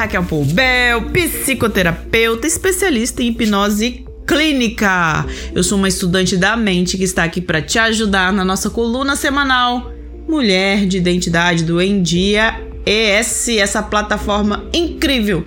[0.00, 5.26] Raquel Poubel, psicoterapeuta, especialista em hipnose clínica.
[5.54, 9.14] Eu sou uma estudante da mente que está aqui para te ajudar na nossa coluna
[9.14, 9.92] semanal
[10.26, 15.44] Mulher de Identidade do Em Dia ES, essa plataforma incrível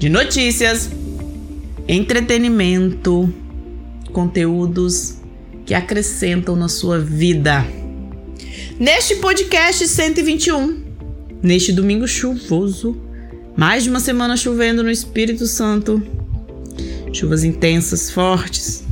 [0.00, 0.90] de notícias,
[1.86, 3.32] entretenimento,
[4.12, 5.18] conteúdos
[5.64, 7.64] que acrescentam na sua vida.
[8.80, 10.82] Neste podcast 121,
[11.40, 13.05] neste domingo chuvoso,
[13.56, 16.02] mais de uma semana chovendo no Espírito Santo,
[17.12, 18.84] chuvas intensas, fortes.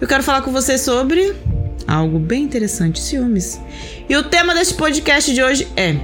[0.00, 1.34] Eu quero falar com você sobre
[1.86, 3.60] algo bem interessante, ciúmes.
[4.08, 5.94] E o tema deste podcast de hoje é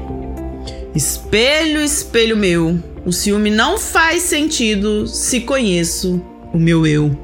[0.94, 2.78] Espelho, espelho meu.
[3.06, 7.18] O ciúme não faz sentido se conheço o meu eu.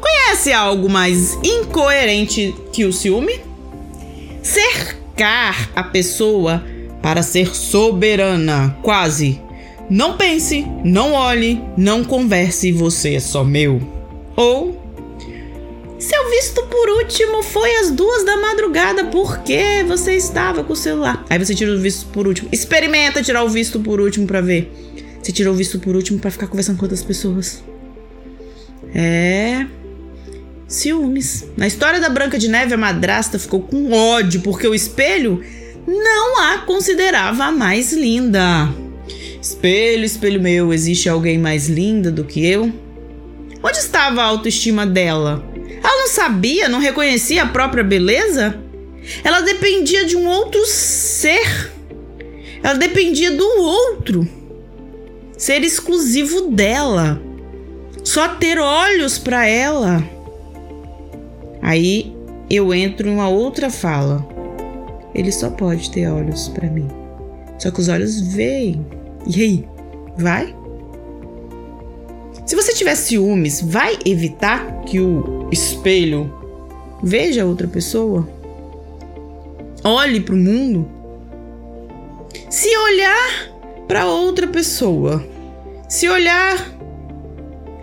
[0.00, 3.40] Conhece algo mais incoerente que o ciúme?
[4.42, 6.64] Cercar a pessoa
[7.02, 9.43] para ser soberana, quase.
[9.90, 13.80] Não pense, não olhe, não converse, você é só meu.
[14.36, 14.84] Ou
[15.98, 21.24] seu visto por último foi às duas da madrugada porque você estava com o celular.
[21.30, 22.48] Aí você tira o visto por último.
[22.52, 24.70] Experimenta tirar o visto por último para ver.
[25.22, 27.64] Você tirou o visto por último para ficar conversando com outras pessoas.
[28.94, 29.66] É.
[30.68, 31.46] Ciúmes.
[31.56, 35.42] Na história da Branca de Neve, a madrasta ficou com ódio porque o espelho
[35.86, 38.68] não a considerava a mais linda.
[39.44, 42.72] Espelho, espelho meu, existe alguém mais linda do que eu?
[43.62, 45.44] Onde estava a autoestima dela?
[45.82, 48.58] Ela não sabia, não reconhecia a própria beleza?
[49.22, 51.70] Ela dependia de um outro ser.
[52.62, 54.26] Ela dependia do outro.
[55.36, 57.20] Ser exclusivo dela.
[58.02, 60.02] Só ter olhos para ela.
[61.60, 62.16] Aí
[62.48, 64.26] eu entro em uma outra fala.
[65.14, 66.88] Ele só pode ter olhos para mim.
[67.58, 69.03] Só que os olhos veem.
[69.26, 69.68] E aí?
[70.16, 70.54] Vai?
[72.46, 76.32] Se você tiver ciúmes, vai evitar que o espelho
[77.02, 78.28] veja outra pessoa?
[79.82, 80.86] Olhe para o mundo?
[82.50, 83.50] Se olhar
[83.88, 85.24] para outra pessoa,
[85.88, 86.56] se olhar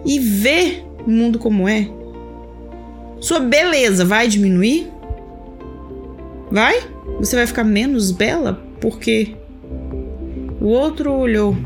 [0.06, 1.88] e ver o mundo como é,
[3.20, 4.92] sua beleza vai diminuir?
[6.52, 6.82] Vai?
[7.20, 9.36] Você vai ficar menos bela porque
[10.62, 11.58] o outro olhou,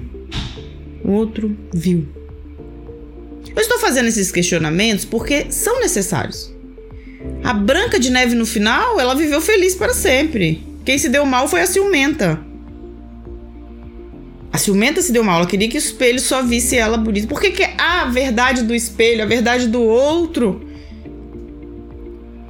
[1.03, 2.07] o outro viu.
[3.53, 6.53] Eu estou fazendo esses questionamentos porque são necessários.
[7.44, 10.66] A Branca de Neve no final, ela viveu feliz para sempre.
[10.85, 12.39] Quem se deu mal foi a ciumenta.
[14.51, 17.27] A ciumenta se deu mal, ela queria que o espelho só visse ela bonita.
[17.27, 20.66] Por que, que a verdade do espelho, a verdade do outro,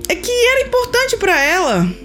[0.07, 2.04] é que era importante para ela?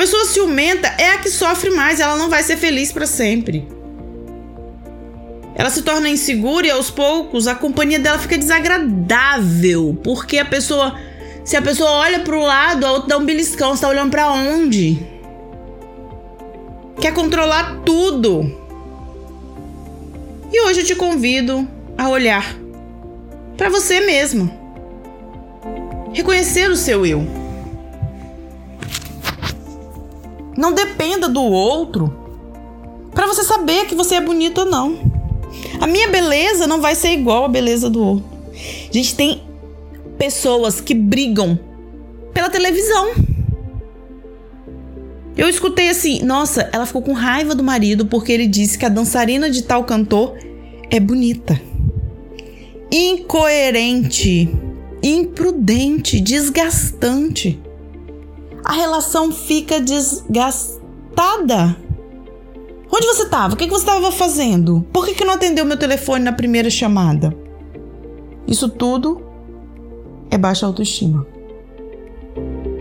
[0.00, 3.68] Pessoa ciumenta é a que sofre mais, ela não vai ser feliz para sempre.
[5.54, 10.98] Ela se torna insegura e aos poucos a companhia dela fica desagradável, porque a pessoa,
[11.44, 14.10] se a pessoa olha para o lado, a outra dá um beliscão, você tá olhando
[14.10, 15.06] para onde?
[16.98, 18.50] Quer controlar tudo.
[20.50, 21.68] E hoje eu te convido
[21.98, 22.56] a olhar
[23.54, 24.50] para você mesmo.
[26.14, 27.39] Reconhecer o seu eu.
[30.56, 32.14] Não dependa do outro
[33.14, 34.98] para você saber que você é bonito ou não.
[35.80, 38.24] A minha beleza não vai ser igual à beleza do outro.
[38.88, 39.42] A gente tem
[40.18, 41.58] pessoas que brigam
[42.32, 43.12] pela televisão.
[45.36, 48.90] Eu escutei assim, nossa, ela ficou com raiva do marido porque ele disse que a
[48.90, 50.36] dançarina de tal cantor
[50.90, 51.60] é bonita.
[52.92, 54.50] Incoerente,
[55.02, 57.58] imprudente, desgastante.
[58.64, 61.76] A relação fica desgastada.
[62.92, 63.54] Onde você estava?
[63.54, 64.84] O que, você estava fazendo?
[64.92, 67.34] Por que, que não atendeu meu telefone na primeira chamada?
[68.46, 69.22] Isso tudo
[70.30, 71.26] é baixa autoestima.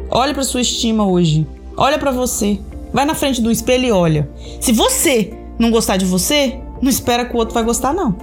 [0.10, 1.48] Olha para sua estima hoje.
[1.78, 2.60] Olha para você.
[2.92, 4.30] Vai na frente do espelho e olha.
[4.60, 8.14] Se você não gostar de você, não espera que o outro vai gostar não.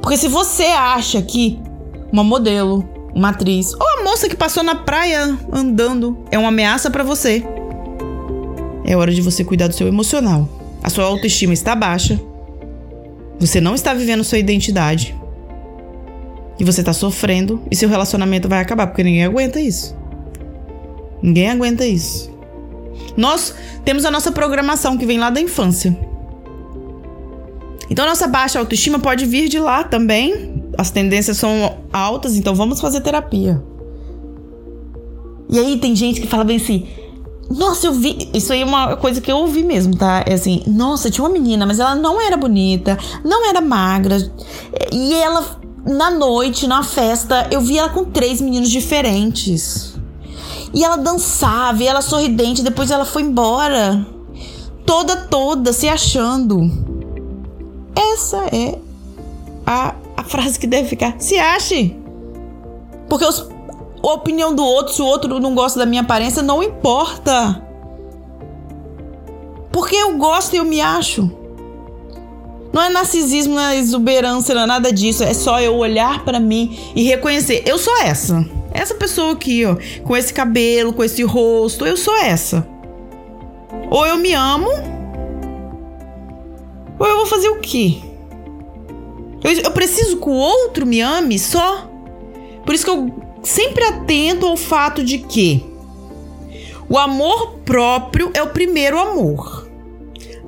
[0.00, 1.60] Porque se você acha que
[2.10, 6.90] uma modelo, uma atriz ou a moça que passou na praia andando é uma ameaça
[6.90, 7.44] para você,
[8.82, 10.48] é hora de você cuidar do seu emocional.
[10.82, 12.18] A sua autoestima está baixa.
[13.38, 15.14] Você não está vivendo sua identidade.
[16.58, 19.94] E você está sofrendo e seu relacionamento vai acabar, porque ninguém aguenta isso.
[21.22, 22.32] Ninguém aguenta isso.
[23.14, 25.94] Nós temos a nossa programação que vem lá da infância.
[27.90, 30.64] Então, a nossa baixa autoestima pode vir de lá também.
[30.78, 33.62] As tendências são altas, então vamos fazer terapia.
[35.48, 36.86] E aí tem gente que fala bem assim:
[37.50, 38.28] Nossa, eu vi.
[38.34, 40.24] Isso aí é uma coisa que eu ouvi mesmo, tá?
[40.26, 44.16] É assim, nossa, tinha uma menina, mas ela não era bonita, não era magra.
[44.92, 49.94] E ela, na noite, na festa, eu vi ela com três meninos diferentes.
[50.74, 54.06] E ela dançava, e ela sorridente, depois ela foi embora.
[54.84, 56.70] Toda, toda, se achando.
[57.94, 58.78] Essa é
[59.66, 61.16] a, a frase que deve ficar.
[61.18, 61.96] Se ache!
[63.08, 63.48] Porque os,
[64.02, 67.62] a opinião do outro, se o outro não gosta da minha aparência, não importa.
[69.72, 71.30] Porque eu gosto e eu me acho.
[72.72, 75.24] Não é narcisismo, não é exuberância, não é nada disso.
[75.24, 77.62] É só eu olhar para mim e reconhecer.
[77.66, 78.44] Eu sou essa.
[78.72, 79.76] Essa pessoa aqui, ó.
[80.04, 81.86] Com esse cabelo, com esse rosto.
[81.86, 82.66] Eu sou essa.
[83.90, 84.68] Ou eu me amo.
[86.98, 87.98] Ou eu vou fazer o quê?
[89.42, 91.88] Eu, eu preciso que o outro me ame só.
[92.64, 95.64] Por isso que eu sempre atento ao fato de que
[96.88, 99.68] o amor próprio é o primeiro amor.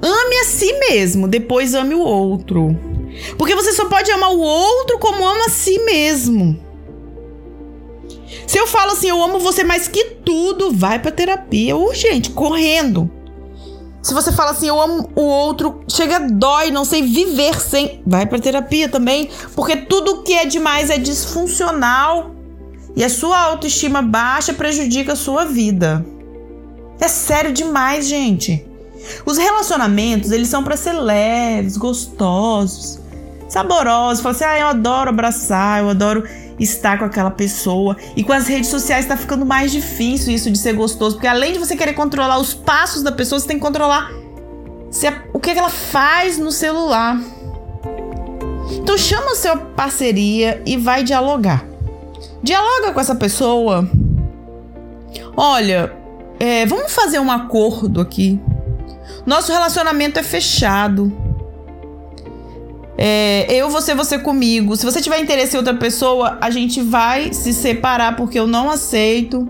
[0.02, 2.76] Ame a si mesmo, depois ame o outro.
[3.37, 6.58] Porque você só pode amar o outro como ama a si mesmo.
[8.46, 13.10] Se eu falo assim, eu amo você mais que tudo, vai pra terapia urgente, correndo.
[14.02, 18.25] Se você fala assim, eu amo o outro, chega dói, não sei viver sem, vai
[18.25, 22.31] pra terapia também, porque tudo que é demais é disfuncional.
[22.96, 26.04] E a sua autoestima baixa prejudica a sua vida.
[27.00, 28.64] É sério demais, gente.
[29.25, 33.00] Os relacionamentos, eles são para ser leves, gostosos,
[33.48, 34.22] saborosos.
[34.22, 36.25] Fala assim, ah, eu adoro abraçar, eu adoro
[36.58, 37.96] estar com aquela pessoa.
[38.14, 41.52] E com as redes sociais está ficando mais difícil isso de ser gostoso, porque além
[41.52, 44.10] de você querer controlar os passos da pessoa, você tem que controlar
[45.32, 47.19] o que ela faz no celular.
[48.72, 51.69] Então chama a sua parceria e vai dialogar.
[52.42, 53.88] Dialoga com essa pessoa.
[55.37, 55.92] Olha,
[56.38, 58.40] é, vamos fazer um acordo aqui.
[59.26, 61.12] Nosso relacionamento é fechado.
[62.96, 64.76] É, eu, você, você comigo.
[64.76, 68.70] Se você tiver interesse em outra pessoa, a gente vai se separar porque eu não
[68.70, 69.46] aceito.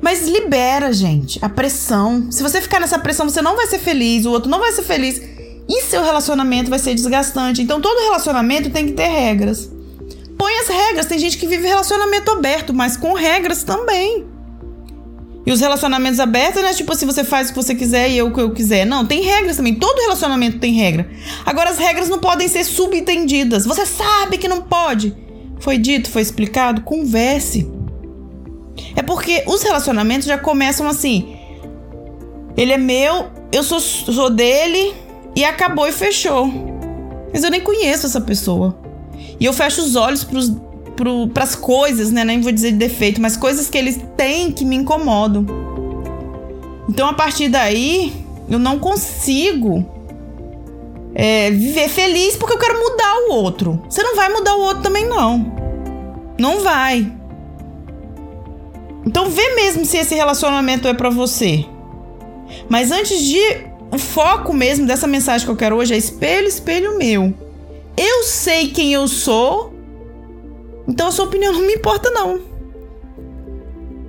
[0.00, 2.30] Mas libera, gente, a pressão.
[2.30, 4.82] Se você ficar nessa pressão, você não vai ser feliz, o outro não vai ser
[4.82, 5.20] feliz.
[5.68, 7.60] E seu relacionamento vai ser desgastante.
[7.60, 9.75] Então, todo relacionamento tem que ter regras
[10.36, 11.06] põe as regras.
[11.06, 14.26] Tem gente que vive relacionamento aberto, mas com regras também.
[15.46, 16.74] E os relacionamentos abertos, né?
[16.74, 18.84] Tipo assim, você faz o que você quiser e eu o que eu quiser.
[18.84, 19.76] Não, tem regras também.
[19.76, 21.08] Todo relacionamento tem regra.
[21.44, 23.64] Agora, as regras não podem ser subentendidas.
[23.64, 25.16] Você sabe que não pode.
[25.60, 26.82] Foi dito, foi explicado?
[26.82, 27.70] Converse.
[28.96, 31.36] É porque os relacionamentos já começam assim.
[32.56, 34.94] Ele é meu, eu sou, sou dele
[35.36, 36.50] e acabou e fechou.
[37.32, 38.76] Mas eu nem conheço essa pessoa.
[39.38, 40.26] E eu fecho os olhos
[41.32, 42.24] para as coisas, né?
[42.24, 45.46] Nem vou dizer de defeito, mas coisas que eles têm que me incomodam.
[46.88, 48.12] Então, a partir daí,
[48.48, 49.84] eu não consigo
[51.14, 53.82] é, viver feliz porque eu quero mudar o outro.
[53.88, 55.52] Você não vai mudar o outro também, não.
[56.38, 57.12] Não vai.
[59.04, 61.64] Então, vê mesmo se esse relacionamento é para você.
[62.68, 63.40] Mas antes de.
[63.88, 67.32] O foco mesmo dessa mensagem que eu quero hoje é espelho, espelho meu.
[67.96, 69.74] Eu sei quem eu sou,
[70.86, 72.40] então a sua opinião não me importa, não.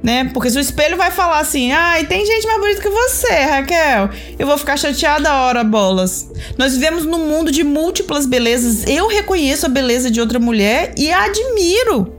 [0.04, 0.30] Né?
[0.34, 4.10] Porque se o espelho vai falar assim, ai, tem gente mais bonita que você, Raquel,
[4.38, 6.32] eu vou ficar chateada a hora, bolas.
[6.58, 8.88] Nós vivemos num mundo de múltiplas belezas.
[8.88, 12.14] Eu reconheço a beleza de outra mulher e a admiro.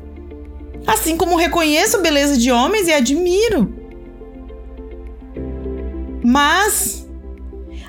[0.87, 3.75] Assim como reconheço a beleza de homens e admiro.
[6.23, 7.08] Mas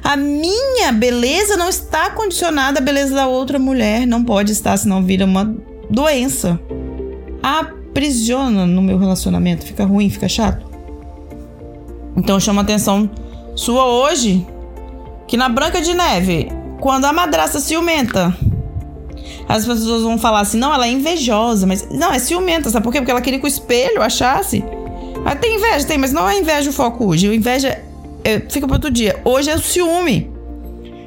[0.09, 4.07] a minha beleza não está condicionada à beleza da outra mulher.
[4.07, 5.55] Não pode estar, senão vira uma
[5.87, 6.59] doença.
[7.43, 9.63] Aprisiona no meu relacionamento.
[9.63, 10.65] Fica ruim, fica chato.
[12.17, 13.07] Então chama atenção
[13.55, 14.43] sua hoje
[15.27, 18.35] que na Branca de Neve, quando a madrasta ciumenta,
[19.47, 22.91] as pessoas vão falar assim: não, ela é invejosa, mas não, é ciumenta, sabe por
[22.91, 22.97] quê?
[22.97, 24.65] Porque ela queria que o espelho achasse.
[25.23, 27.29] Ah, tem inveja, tem, mas não é inveja o foco hoje.
[27.29, 27.88] O inveja
[28.23, 29.19] é, fica para outro dia.
[29.23, 30.31] Hoje é o ciúme.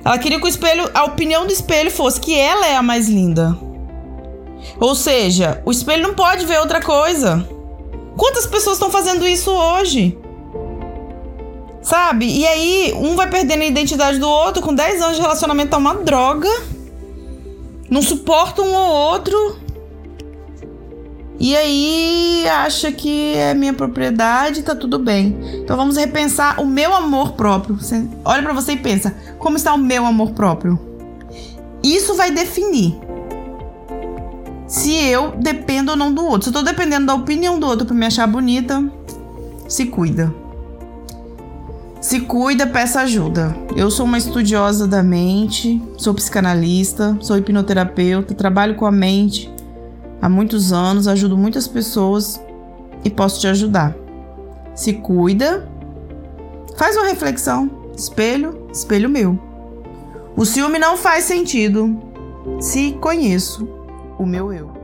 [0.05, 3.09] Ela queria que o espelho, a opinião do espelho fosse que ela é a mais
[3.09, 3.57] linda.
[4.81, 7.47] Ou seja, o espelho não pode ver outra coisa.
[8.17, 10.19] Quantas pessoas estão fazendo isso hoje?
[11.83, 12.27] Sabe?
[12.27, 15.79] E aí, um vai perdendo a identidade do outro, com 10 anos de relacionamento, tá
[15.79, 16.49] uma droga.
[17.91, 19.62] Não suporta um ou outro.
[21.43, 25.37] E aí acha que é minha propriedade, tá tudo bem.
[25.55, 27.75] Então vamos repensar o meu amor próprio.
[27.75, 30.79] Você olha para você e pensa: como está o meu amor próprio?
[31.83, 32.97] Isso vai definir
[34.69, 36.45] se eu dependo ou não do outro.
[36.45, 38.81] Se eu tô dependendo da opinião do outro para me achar bonita,
[39.69, 40.33] se cuida.
[42.01, 43.57] Se cuida, peça ajuda.
[43.75, 49.51] Eu sou uma estudiosa da mente, sou psicanalista, sou hipnoterapeuta, trabalho com a mente
[50.23, 52.41] há muitos anos, ajudo muitas pessoas
[53.05, 53.95] e posso te ajudar.
[54.73, 55.69] Se cuida,
[56.77, 57.69] faz uma reflexão.
[57.97, 59.39] Espelho, espelho meu.
[60.37, 62.01] O ciúme não faz sentido
[62.61, 63.69] se conheço
[64.19, 64.82] o meu eu.